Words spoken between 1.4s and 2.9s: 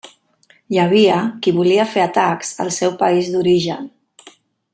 qui volia fer atacs al